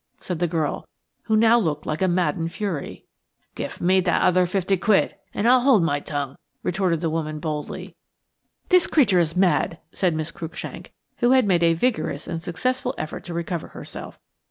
said 0.19 0.39
the 0.39 0.47
girl, 0.47 0.87
who 1.25 1.35
now 1.37 1.59
looked 1.59 1.85
like 1.85 2.01
a 2.01 2.07
maddened 2.07 2.51
fury. 2.51 3.05
"Give 3.53 3.79
me 3.79 3.99
that 4.01 4.23
other 4.23 4.47
fifty 4.47 4.75
quid 4.75 5.15
and 5.31 5.47
I'll 5.47 5.59
hold 5.59 5.83
my 5.83 5.99
tongue," 5.99 6.37
retorted 6.63 7.01
the 7.01 7.09
woman, 7.11 7.37
boldly. 7.39 7.95
"This 8.69 8.87
creature 8.87 9.19
is 9.19 9.35
mad," 9.35 9.77
said 9.93 10.15
Miss 10.15 10.31
Cruikshank, 10.31 10.91
who 11.17 11.33
had 11.33 11.45
made 11.45 11.61
a 11.61 11.75
vigorous 11.75 12.27
and 12.27 12.41
successful 12.41 12.95
effort 12.97 13.23
to 13.25 13.33
recover 13.35 13.67
herself. 13.67 14.17